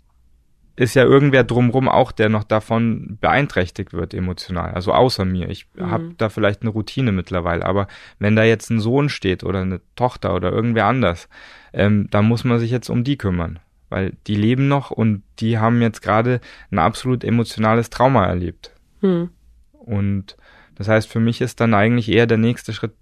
[0.78, 4.70] ist ja irgendwer drumrum auch, der noch davon beeinträchtigt wird emotional.
[4.70, 5.48] Also außer mir.
[5.48, 5.90] Ich mhm.
[5.90, 7.64] habe da vielleicht eine Routine mittlerweile.
[7.66, 7.88] Aber
[8.20, 11.28] wenn da jetzt ein Sohn steht oder eine Tochter oder irgendwer anders,
[11.72, 13.58] ähm, dann muss man sich jetzt um die kümmern.
[13.88, 18.70] Weil die leben noch und die haben jetzt gerade ein absolut emotionales Trauma erlebt.
[19.00, 19.30] Mhm.
[19.72, 20.36] Und
[20.76, 22.94] das heißt, für mich ist dann eigentlich eher der nächste Schritt,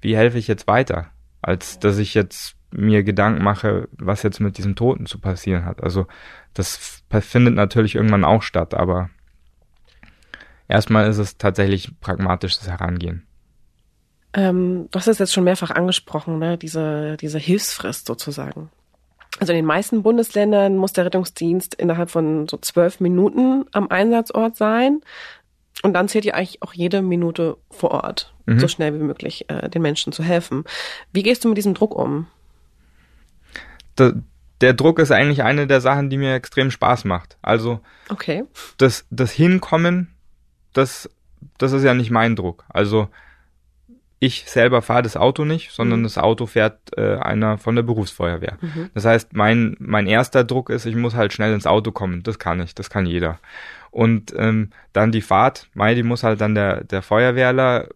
[0.00, 1.08] wie helfe ich jetzt weiter,
[1.42, 5.82] als dass ich jetzt mir Gedanken mache, was jetzt mit diesem Toten zu passieren hat.
[5.82, 6.06] Also
[6.54, 9.10] das findet natürlich irgendwann auch statt, aber
[10.68, 13.26] erstmal ist es tatsächlich pragmatisches Herangehen.
[14.34, 16.58] Ähm, du hast es jetzt schon mehrfach angesprochen, ne?
[16.58, 18.70] diese, diese Hilfsfrist sozusagen.
[19.38, 24.56] Also in den meisten Bundesländern muss der Rettungsdienst innerhalb von so zwölf Minuten am Einsatzort
[24.56, 25.00] sein.
[25.82, 28.58] Und dann zählt ja eigentlich auch jede Minute vor Ort, mhm.
[28.58, 30.64] so schnell wie möglich äh, den Menschen zu helfen.
[31.12, 32.26] Wie gehst du mit diesem Druck um?
[33.98, 37.36] Der Druck ist eigentlich eine der Sachen, die mir extrem Spaß macht.
[37.42, 38.44] Also okay.
[38.78, 40.14] das, das Hinkommen,
[40.72, 41.10] das,
[41.58, 42.64] das ist ja nicht mein Druck.
[42.68, 43.08] Also
[44.24, 46.04] ich selber fahre das Auto nicht, sondern mhm.
[46.04, 48.56] das Auto fährt äh, einer von der Berufsfeuerwehr.
[48.60, 48.90] Mhm.
[48.94, 52.22] Das heißt, mein, mein erster Druck ist, ich muss halt schnell ins Auto kommen.
[52.22, 53.38] Das kann ich, das kann jeder.
[53.90, 57.88] Und ähm, dann die Fahrt, Mai, die muss halt dann der, der Feuerwehrler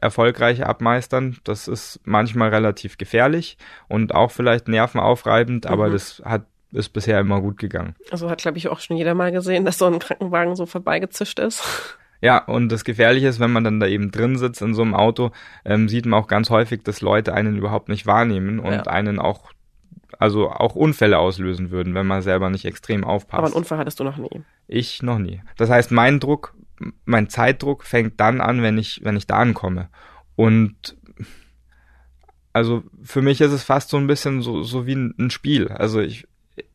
[0.00, 1.38] erfolgreich abmeistern.
[1.44, 3.56] Das ist manchmal relativ gefährlich
[3.88, 5.70] und auch vielleicht nervenaufreibend, mhm.
[5.70, 7.94] aber das hat ist bisher immer gut gegangen.
[8.10, 11.38] Also hat, glaube ich, auch schon jeder mal gesehen, dass so ein Krankenwagen so vorbeigezischt
[11.38, 11.62] ist.
[12.20, 14.94] Ja, und das Gefährliche ist, wenn man dann da eben drin sitzt in so einem
[14.94, 15.30] Auto,
[15.64, 18.82] ähm, sieht man auch ganz häufig, dass Leute einen überhaupt nicht wahrnehmen und ja.
[18.82, 19.52] einen auch,
[20.18, 23.38] also auch Unfälle auslösen würden, wenn man selber nicht extrem aufpasst.
[23.38, 24.42] Aber einen Unfall hattest du noch nie.
[24.66, 25.42] Ich noch nie.
[25.56, 26.54] Das heißt, mein Druck
[27.04, 29.88] mein Zeitdruck fängt dann an, wenn ich, wenn ich da ankomme.
[30.34, 30.96] Und
[32.52, 35.68] also für mich ist es fast so ein bisschen so, so wie ein, Spiel.
[35.68, 36.26] Also ich,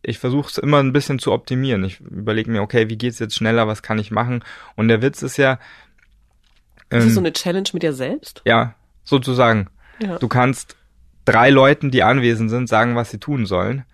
[0.03, 1.83] ich versuche es immer ein bisschen zu optimieren.
[1.83, 4.43] Ich überlege mir, okay, wie geht's jetzt schneller, was kann ich machen?
[4.75, 5.59] Und der Witz ist ja.
[6.91, 8.41] Ähm, ist das so eine Challenge mit dir selbst?
[8.45, 9.69] Ja, sozusagen.
[9.99, 10.19] Ja.
[10.19, 10.77] Du kannst
[11.25, 13.85] drei Leuten, die anwesend sind, sagen, was sie tun sollen.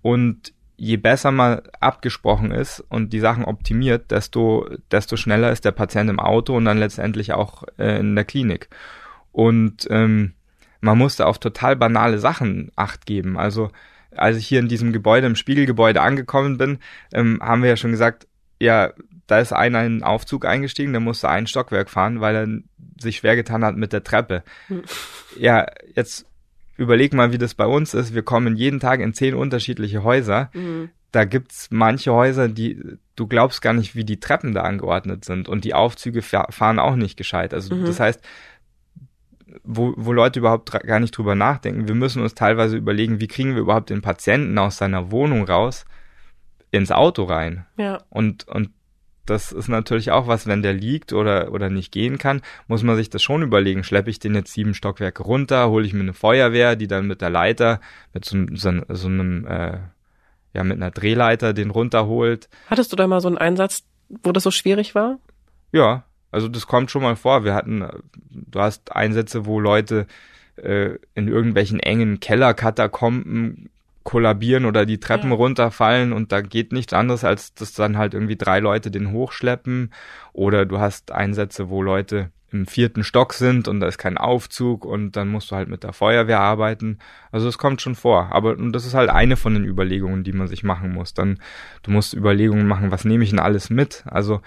[0.00, 5.72] Und je besser man abgesprochen ist und die Sachen optimiert, desto, desto schneller ist der
[5.72, 8.68] Patient im Auto und dann letztendlich auch äh, in der Klinik.
[9.32, 10.34] Und ähm,
[10.80, 13.38] man musste auf total banale Sachen Acht geben.
[13.38, 13.70] Also
[14.14, 16.78] als ich hier in diesem Gebäude, im Spiegelgebäude angekommen bin,
[17.12, 18.26] ähm, haben wir ja schon gesagt,
[18.60, 18.92] ja,
[19.26, 22.48] da ist einer in den Aufzug eingestiegen, der musste ein Stockwerk fahren, weil er
[23.00, 24.42] sich schwer getan hat mit der Treppe.
[24.68, 24.82] Hm.
[25.38, 26.26] Ja, jetzt
[26.76, 28.14] überleg mal, wie das bei uns ist.
[28.14, 30.50] Wir kommen jeden Tag in zehn unterschiedliche Häuser.
[30.52, 30.90] Mhm.
[31.12, 32.82] Da gibt's manche Häuser, die
[33.14, 36.96] du glaubst gar nicht, wie die Treppen da angeordnet sind und die Aufzüge fahren auch
[36.96, 37.54] nicht gescheit.
[37.54, 37.86] Also mhm.
[37.86, 38.20] das heißt,
[39.64, 41.88] wo, wo Leute überhaupt gar nicht drüber nachdenken.
[41.88, 45.86] Wir müssen uns teilweise überlegen, wie kriegen wir überhaupt den Patienten aus seiner Wohnung raus
[46.70, 47.64] ins Auto rein.
[47.78, 48.02] Ja.
[48.10, 48.70] Und, und
[49.26, 52.96] das ist natürlich auch was, wenn der liegt oder, oder nicht gehen kann, muss man
[52.96, 53.84] sich das schon überlegen.
[53.84, 57.20] Schleppe ich den jetzt sieben Stockwerke runter, hole ich mir eine Feuerwehr, die dann mit
[57.20, 57.80] der Leiter,
[58.14, 59.78] mit so, so, so einem, äh,
[60.54, 62.48] ja, mit einer Drehleiter den runterholt.
[62.68, 65.18] Hattest du da mal so einen Einsatz, wo das so schwierig war?
[65.72, 67.44] Ja, also das kommt schon mal vor.
[67.44, 67.84] Wir hatten,
[68.30, 70.06] du hast Einsätze, wo Leute
[70.56, 73.70] äh, in irgendwelchen engen Kellerkatakomben
[74.06, 75.36] kollabieren oder die Treppen ja.
[75.36, 79.92] runterfallen und da geht nichts anderes, als dass dann halt irgendwie drei Leute den hochschleppen
[80.32, 84.84] oder du hast Einsätze, wo Leute im vierten Stock sind und da ist kein Aufzug
[84.84, 86.98] und dann musst du halt mit der Feuerwehr arbeiten.
[87.32, 88.32] Also es kommt schon vor.
[88.32, 91.12] Aber und das ist halt eine von den Überlegungen, die man sich machen muss.
[91.12, 91.40] Dann,
[91.82, 94.04] du musst Überlegungen machen, was nehme ich denn alles mit?
[94.06, 94.40] Also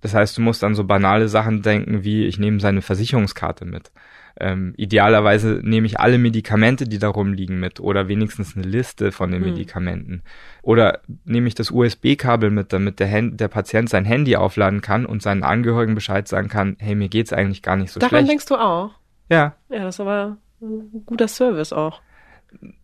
[0.00, 3.92] das heißt, du musst an so banale Sachen denken wie, ich nehme seine Versicherungskarte mit.
[4.40, 9.30] Ähm, idealerweise nehme ich alle Medikamente, die da rumliegen mit oder wenigstens eine Liste von
[9.30, 9.50] den hm.
[9.52, 10.22] Medikamenten.
[10.62, 15.06] Oder nehme ich das USB-Kabel mit, damit der, Hand, der Patient sein Handy aufladen kann
[15.06, 18.22] und seinen Angehörigen Bescheid sagen kann, hey, mir geht's eigentlich gar nicht so Daran schlecht.
[18.22, 18.90] Daran denkst du auch?
[19.28, 19.54] Ja.
[19.68, 22.00] Ja, das ist aber ein guter Service auch.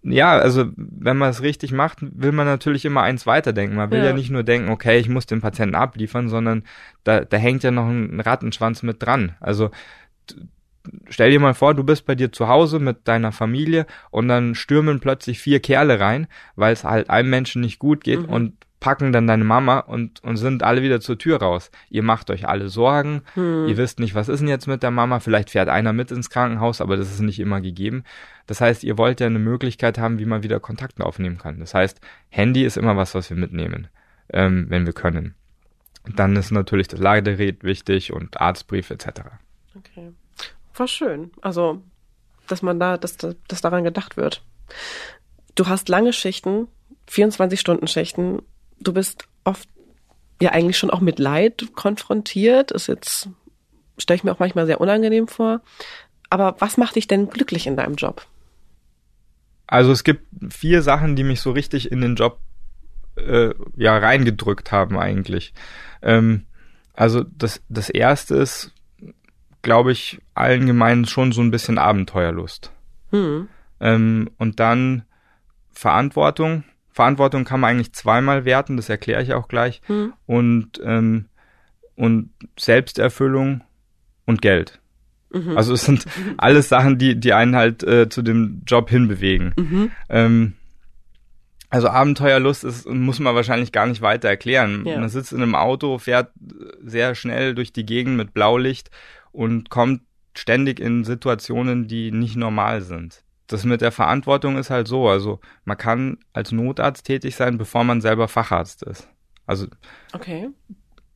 [0.02, 3.76] Ja, also wenn man es richtig macht, will man natürlich immer eins weiterdenken.
[3.76, 4.06] Man will ja.
[4.06, 6.64] ja nicht nur denken, okay, ich muss den Patienten abliefern, sondern
[7.04, 9.36] da, da hängt ja noch ein Rattenschwanz mit dran.
[9.40, 9.70] Also
[11.08, 14.54] stell dir mal vor, du bist bei dir zu Hause mit deiner Familie und dann
[14.54, 18.28] stürmen plötzlich vier Kerle rein, weil es halt einem Menschen nicht gut geht mhm.
[18.28, 21.70] und packen dann deine Mama und, und sind alle wieder zur Tür raus.
[21.90, 23.66] Ihr macht euch alle Sorgen, mhm.
[23.68, 26.30] ihr wisst nicht, was ist denn jetzt mit der Mama, vielleicht fährt einer mit ins
[26.30, 28.04] Krankenhaus, aber das ist nicht immer gegeben.
[28.46, 31.60] Das heißt, ihr wollt ja eine Möglichkeit haben, wie man wieder Kontakt aufnehmen kann.
[31.60, 33.88] Das heißt, Handy ist immer was, was wir mitnehmen,
[34.32, 35.34] ähm, wenn wir können.
[36.16, 39.20] Dann ist natürlich das Ladegerät wichtig und Arztbrief etc.
[39.76, 40.12] Okay
[40.80, 41.30] war schön.
[41.40, 41.82] Also,
[42.48, 44.42] dass man da, dass, dass daran gedacht wird.
[45.54, 46.66] Du hast lange Schichten,
[47.08, 48.42] 24-Stunden-Schichten.
[48.80, 49.68] Du bist oft
[50.40, 52.72] ja eigentlich schon auch mit Leid konfrontiert.
[52.72, 53.28] Ist jetzt,
[53.98, 55.60] stelle ich mir auch manchmal sehr unangenehm vor.
[56.30, 58.26] Aber was macht dich denn glücklich in deinem Job?
[59.66, 62.40] Also es gibt vier Sachen, die mich so richtig in den Job
[63.16, 65.52] äh, ja reingedrückt haben eigentlich.
[66.02, 66.46] Ähm,
[66.94, 68.72] also das, das erste ist,
[69.62, 72.72] glaube ich, allgemein schon so ein bisschen Abenteuerlust.
[73.10, 73.48] Hm.
[73.80, 75.04] Ähm, und dann
[75.70, 76.64] Verantwortung.
[76.90, 79.80] Verantwortung kann man eigentlich zweimal werten, das erkläre ich auch gleich.
[79.86, 80.12] Hm.
[80.26, 81.26] Und, ähm,
[81.96, 83.62] und Selbsterfüllung
[84.26, 84.80] und Geld.
[85.32, 85.56] Mhm.
[85.56, 86.04] Also es sind
[86.38, 89.54] alles Sachen, die, die einen halt äh, zu dem Job hinbewegen.
[89.56, 89.90] Mhm.
[90.08, 90.52] Ähm,
[91.68, 94.84] also Abenteuerlust ist, muss man wahrscheinlich gar nicht weiter erklären.
[94.84, 94.98] Ja.
[94.98, 96.32] Man sitzt in einem Auto, fährt
[96.82, 98.90] sehr schnell durch die Gegend mit Blaulicht
[99.32, 100.02] und kommt
[100.34, 103.22] ständig in Situationen, die nicht normal sind.
[103.46, 107.82] Das mit der Verantwortung ist halt so, also man kann als Notarzt tätig sein, bevor
[107.82, 109.08] man selber Facharzt ist.
[109.46, 109.66] Also
[110.12, 110.50] okay.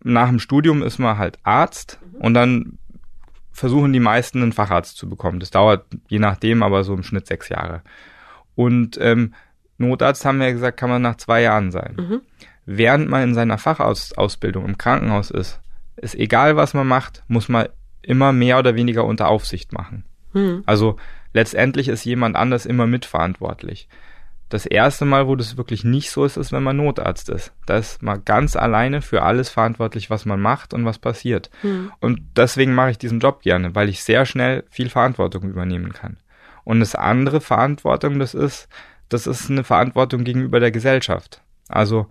[0.02, 2.20] nach dem Studium ist man halt Arzt mhm.
[2.20, 2.78] und dann
[3.52, 5.38] versuchen die meisten einen Facharzt zu bekommen.
[5.38, 7.82] Das dauert je nachdem, aber so im Schnitt sechs Jahre.
[8.56, 9.34] Und ähm,
[9.78, 11.94] Notarzt haben wir ja gesagt, kann man nach zwei Jahren sein.
[11.96, 12.20] Mhm.
[12.66, 15.60] Während man in seiner Fachausbildung im Krankenhaus ist,
[15.96, 17.68] ist egal, was man macht, muss man
[18.04, 20.04] immer mehr oder weniger unter Aufsicht machen.
[20.32, 20.62] Hm.
[20.66, 20.96] Also
[21.32, 23.88] letztendlich ist jemand anders immer mitverantwortlich.
[24.48, 27.52] Das erste Mal, wo das wirklich nicht so ist, ist, wenn man Notarzt ist.
[27.66, 31.50] Da ist man ganz alleine für alles verantwortlich, was man macht und was passiert.
[31.62, 31.90] Hm.
[32.00, 36.18] Und deswegen mache ich diesen Job gerne, weil ich sehr schnell viel Verantwortung übernehmen kann.
[36.62, 38.68] Und das andere Verantwortung, das ist,
[39.08, 41.42] das ist eine Verantwortung gegenüber der Gesellschaft.
[41.68, 42.06] Also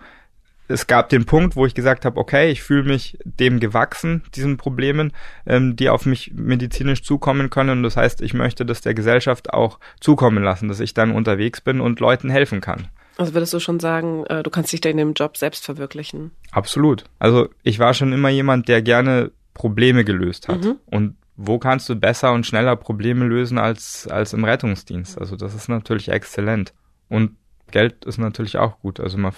[0.68, 4.58] es gab den Punkt, wo ich gesagt habe, okay, ich fühle mich dem gewachsen, diesen
[4.58, 5.12] Problemen,
[5.46, 7.72] ähm, die auf mich medizinisch zukommen können.
[7.72, 11.62] Und das heißt, ich möchte das der Gesellschaft auch zukommen lassen, dass ich dann unterwegs
[11.62, 12.88] bin und Leuten helfen kann.
[13.18, 16.32] Also würdest du schon sagen, äh, du kannst dich da in dem Job selbst verwirklichen?
[16.52, 17.04] Absolut.
[17.20, 20.64] Also ich war schon immer jemand, der gerne Probleme gelöst hat.
[20.64, 20.78] Mhm.
[20.86, 25.20] Und wo kannst du besser und schneller Probleme lösen als, als im Rettungsdienst?
[25.20, 26.74] Also das ist natürlich exzellent.
[27.10, 27.36] Und
[27.72, 29.00] Geld ist natürlich auch gut.
[29.00, 29.34] Also man,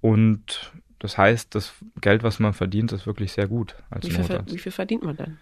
[0.00, 4.40] Und das heißt, das Geld, was man verdient, ist wirklich sehr gut als wie viel,
[4.46, 5.38] wie viel verdient man denn?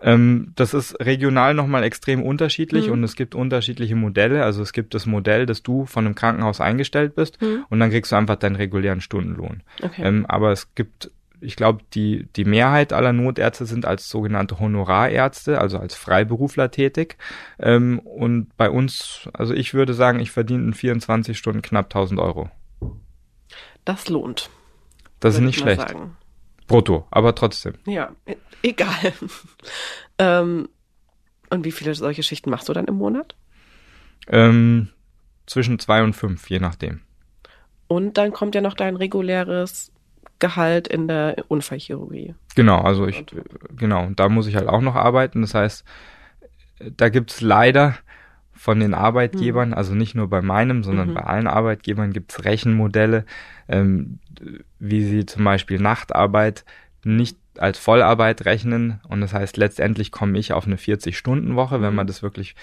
[0.00, 2.92] Ähm, das ist regional nochmal extrem unterschiedlich mhm.
[2.92, 4.44] und es gibt unterschiedliche Modelle.
[4.44, 7.64] Also es gibt das Modell, dass du von einem Krankenhaus eingestellt bist mhm.
[7.70, 9.62] und dann kriegst du einfach deinen regulären Stundenlohn.
[9.82, 10.02] Okay.
[10.04, 15.60] Ähm, aber es gibt, ich glaube, die, die Mehrheit aller Notärzte sind als sogenannte Honorarärzte,
[15.60, 17.16] also als Freiberufler tätig.
[17.58, 22.20] Ähm, und bei uns, also ich würde sagen, ich verdiene in 24 Stunden knapp 1000
[22.20, 22.50] Euro.
[23.86, 24.50] Das lohnt.
[25.20, 25.80] Das ist nicht schlecht.
[25.80, 26.16] Sagen.
[26.66, 27.74] Brutto, aber trotzdem.
[27.86, 29.12] Ja, e-, egal.
[30.18, 30.68] ähm,
[31.50, 33.36] und wie viele solche Schichten machst du dann im Monat?
[34.28, 34.88] Ähm,
[35.46, 37.00] zwischen zwei und fünf, je nachdem.
[37.86, 39.92] Und dann kommt ja noch dein reguläres
[40.38, 42.34] Gehalt in der Unfallchirurgie.
[42.56, 43.24] Genau, also ich,
[43.76, 45.42] genau, und da muss ich halt auch noch arbeiten.
[45.42, 45.84] Das heißt,
[46.96, 47.96] da gibt's leider
[48.56, 49.78] von den Arbeitgebern, hm.
[49.78, 51.14] also nicht nur bei meinem, sondern mhm.
[51.14, 53.24] bei allen Arbeitgebern gibt's Rechenmodelle,
[53.68, 54.18] ähm,
[54.78, 56.64] wie sie zum Beispiel Nachtarbeit
[57.04, 59.00] nicht als Vollarbeit rechnen.
[59.08, 62.54] Und das heißt, letztendlich komme ich auf eine 40-Stunden-Woche, wenn man das wirklich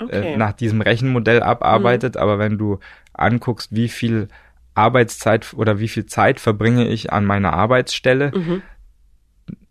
[0.00, 0.32] äh, okay.
[0.32, 2.14] äh, nach diesem Rechenmodell abarbeitet.
[2.14, 2.20] Mhm.
[2.20, 2.78] Aber wenn du
[3.12, 4.28] anguckst, wie viel
[4.74, 8.62] Arbeitszeit oder wie viel Zeit verbringe ich an meiner Arbeitsstelle, mhm.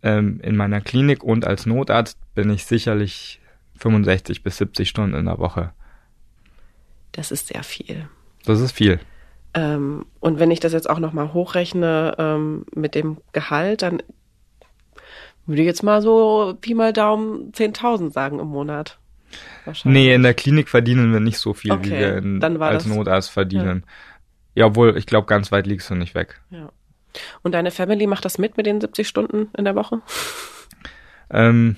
[0.04, 3.41] ähm, in meiner Klinik und als Notarzt, bin ich sicherlich
[3.82, 5.72] 65 bis 70 Stunden in der Woche.
[7.12, 8.08] Das ist sehr viel.
[8.46, 9.00] Das ist viel.
[9.54, 14.02] Ähm, und wenn ich das jetzt auch nochmal hochrechne ähm, mit dem Gehalt, dann
[15.46, 19.00] würde ich jetzt mal so Pi mal Daumen 10.000 sagen im Monat.
[19.84, 23.30] Nee, in der Klinik verdienen wir nicht so viel, okay, wie wir in, als Notarzt
[23.30, 23.84] verdienen.
[24.56, 26.42] Ja, ja obwohl, ich glaube, ganz weit liegst du nicht weg.
[26.50, 26.72] Ja.
[27.42, 30.02] Und deine Family macht das mit mit den 70 Stunden in der Woche?
[31.30, 31.78] Ähm,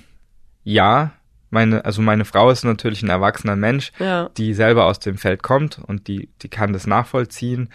[0.64, 1.12] ja,
[1.54, 4.28] meine, also meine Frau ist natürlich ein erwachsener Mensch, ja.
[4.36, 7.70] die selber aus dem Feld kommt und die, die kann das nachvollziehen.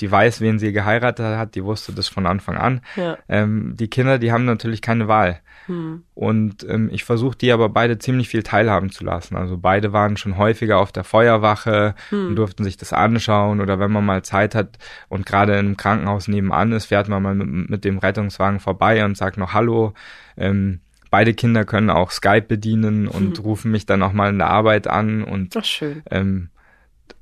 [0.00, 2.80] Die weiß, wen sie geheiratet hat, die wusste das von Anfang an.
[2.96, 3.18] Ja.
[3.28, 5.40] Ähm, die Kinder, die haben natürlich keine Wahl.
[5.66, 6.04] Hm.
[6.14, 9.36] Und ähm, ich versuche die aber beide ziemlich viel teilhaben zu lassen.
[9.36, 12.28] Also beide waren schon häufiger auf der Feuerwache hm.
[12.28, 13.60] und durften sich das anschauen.
[13.60, 17.22] Oder wenn man mal Zeit hat und gerade in einem Krankenhaus nebenan ist, fährt man
[17.22, 19.94] mal mit, mit dem Rettungswagen vorbei und sagt noch Hallo.
[20.36, 23.44] Ähm, beide Kinder können auch Skype bedienen und hm.
[23.44, 26.02] rufen mich dann auch mal in der Arbeit an und Ach, schön.
[26.10, 26.50] Ähm,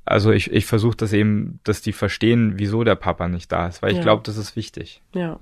[0.05, 3.81] also ich, ich versuche das eben, dass die verstehen, wieso der Papa nicht da ist,
[3.81, 4.03] weil ich ja.
[4.03, 5.01] glaube, das ist wichtig.
[5.13, 5.39] Ja.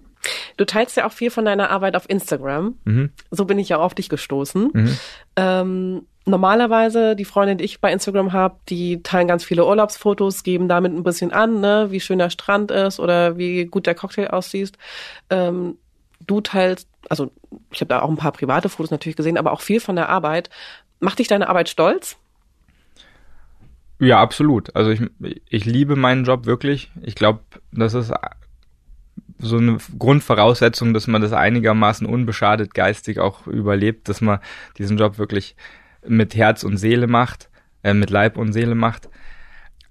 [0.57, 2.75] Du teilst ja auch viel von deiner Arbeit auf Instagram.
[2.83, 3.11] Mhm.
[3.29, 4.71] So bin ich ja auf dich gestoßen.
[4.73, 4.97] Mhm.
[5.35, 10.67] Ähm, normalerweise, die Freundin, die ich bei Instagram habe, die teilen ganz viele Urlaubsfotos, geben
[10.67, 14.29] damit ein bisschen an, ne, wie schön der Strand ist oder wie gut der Cocktail
[14.29, 14.77] aussieht.
[15.29, 15.77] Ähm,
[16.19, 17.31] du teilst, also
[17.71, 20.09] ich habe da auch ein paar private Fotos natürlich gesehen, aber auch viel von der
[20.09, 20.49] Arbeit.
[20.99, 22.17] Macht dich deine Arbeit stolz?
[23.99, 24.75] Ja, absolut.
[24.75, 25.01] Also ich,
[25.49, 26.91] ich liebe meinen Job wirklich.
[27.01, 27.39] Ich glaube,
[27.71, 28.11] das ist
[29.37, 34.39] so eine Grundvoraussetzung, dass man das einigermaßen unbeschadet geistig auch überlebt, dass man
[34.77, 35.55] diesen Job wirklich
[36.07, 37.49] mit Herz und Seele macht,
[37.83, 39.09] äh, mit Leib und Seele macht.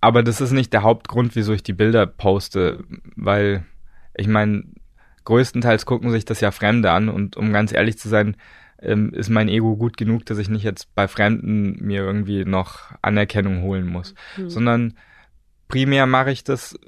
[0.00, 2.84] Aber das ist nicht der Hauptgrund, wieso ich die Bilder poste,
[3.16, 3.64] weil
[4.14, 4.64] ich meine,
[5.24, 8.37] größtenteils gucken sich das ja Fremde an und um ganz ehrlich zu sein,
[8.80, 12.92] ähm, ist mein Ego gut genug, dass ich nicht jetzt bei Fremden mir irgendwie noch
[13.02, 14.50] Anerkennung holen muss, mhm.
[14.50, 14.94] sondern
[15.68, 16.78] primär mache ich das,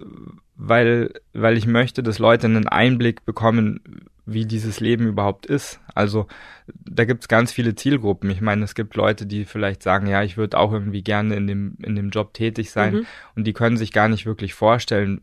[0.57, 5.81] weil, weil ich möchte, dass Leute einen Einblick bekommen, wie dieses Leben überhaupt ist.
[5.95, 6.27] Also
[6.67, 8.29] da gibt's ganz viele Zielgruppen.
[8.29, 11.47] Ich meine, es gibt Leute, die vielleicht sagen, ja, ich würde auch irgendwie gerne in
[11.47, 13.07] dem, in dem Job tätig sein mhm.
[13.37, 15.21] und die können sich gar nicht wirklich vorstellen,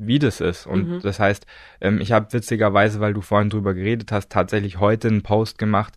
[0.00, 0.66] wie das ist.
[0.66, 1.00] Und mhm.
[1.00, 1.46] das heißt,
[1.80, 5.94] ähm, ich habe witzigerweise, weil du vorhin drüber geredet hast, tatsächlich heute einen Post gemacht,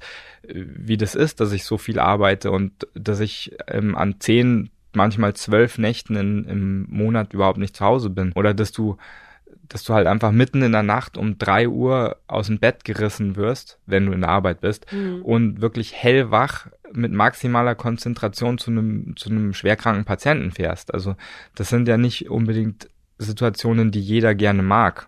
[0.47, 4.69] äh, wie das ist, dass ich so viel arbeite und dass ich ähm, an zehn,
[4.93, 8.31] manchmal zwölf Nächten in, im Monat überhaupt nicht zu Hause bin.
[8.33, 8.97] Oder dass du
[9.69, 13.35] dass du halt einfach mitten in der Nacht um drei Uhr aus dem Bett gerissen
[13.37, 15.21] wirst, wenn du in der Arbeit bist, mhm.
[15.23, 20.93] und wirklich hellwach mit maximaler Konzentration zu einem, zu einem schwerkranken Patienten fährst.
[20.93, 21.15] Also
[21.55, 22.87] das sind ja nicht unbedingt
[23.17, 25.07] Situationen, die jeder gerne mag.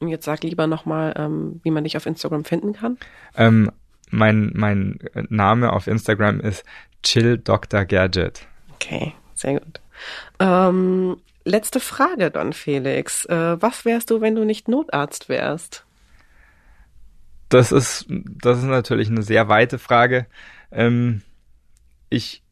[0.00, 2.98] Und jetzt sag lieber nochmal, ähm, wie man dich auf Instagram finden kann.
[3.36, 3.70] Ähm,
[4.10, 4.98] mein, mein
[5.28, 6.64] Name auf Instagram ist
[7.02, 7.84] Chill Dr.
[7.84, 8.46] Gadget.
[8.74, 9.80] Okay, sehr gut.
[10.38, 13.24] Ähm, letzte Frage dann, Felix.
[13.26, 15.84] Äh, was wärst du, wenn du nicht Notarzt wärst?
[17.48, 20.26] Das ist, das ist natürlich eine sehr weite Frage.
[20.70, 21.22] Ähm,
[22.08, 22.42] ich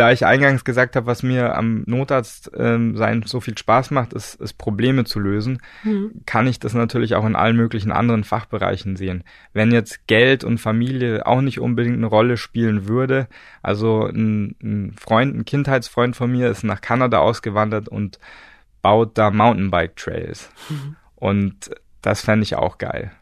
[0.00, 4.14] da ich eingangs gesagt habe, was mir am Notarzt ähm, sein so viel Spaß macht,
[4.14, 6.22] ist, ist Probleme zu lösen, mhm.
[6.24, 9.24] kann ich das natürlich auch in allen möglichen anderen Fachbereichen sehen.
[9.52, 13.28] Wenn jetzt Geld und Familie auch nicht unbedingt eine Rolle spielen würde,
[13.62, 18.18] also ein, ein Freund, ein Kindheitsfreund von mir ist nach Kanada ausgewandert und
[18.80, 20.50] baut da Mountainbike-Trails.
[20.70, 20.96] Mhm.
[21.14, 21.70] Und
[22.00, 23.12] das fände ich auch geil.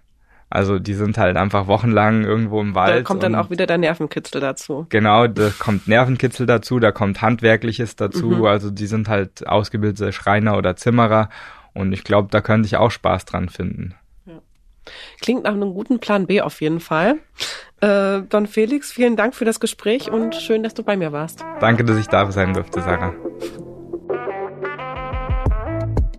[0.50, 2.96] Also die sind halt einfach wochenlang irgendwo im Wald.
[2.96, 4.86] Da kommt dann auch wieder der Nervenkitzel dazu.
[4.88, 8.28] Genau, da kommt Nervenkitzel dazu, da kommt Handwerkliches dazu.
[8.28, 8.44] Mhm.
[8.46, 11.28] Also die sind halt ausgebildete Schreiner oder Zimmerer
[11.74, 13.94] und ich glaube, da könnte ich auch Spaß dran finden.
[14.24, 14.40] Ja.
[15.20, 17.16] Klingt nach einem guten Plan B auf jeden Fall.
[17.80, 21.44] Äh, Don Felix, vielen Dank für das Gespräch und schön, dass du bei mir warst.
[21.60, 23.14] Danke, dass ich da sein durfte, Sarah.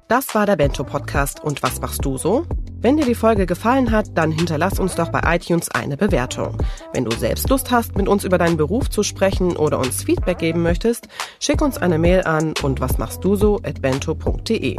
[0.08, 2.46] Das war der Bento Podcast und was machst du so?
[2.82, 6.58] Wenn dir die Folge gefallen hat, dann hinterlass uns doch bei iTunes eine Bewertung.
[6.94, 10.38] Wenn du selbst Lust hast, mit uns über deinen Beruf zu sprechen oder uns Feedback
[10.38, 11.10] geben möchtest,
[11.42, 14.78] schick uns eine Mail an und was machst du so at bento.de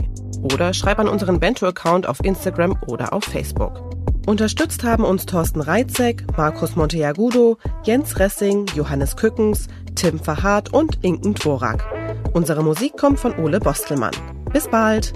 [0.55, 3.83] oder schreib an unseren Bento-Account auf Instagram oder auf Facebook.
[4.27, 11.35] Unterstützt haben uns Thorsten Reitzek, Markus Monteagudo, Jens Ressing, Johannes Kückens, Tim Verhardt und Inken
[11.35, 11.85] Dvorak.
[12.33, 14.15] Unsere Musik kommt von Ole Bostelmann.
[14.53, 15.13] Bis bald!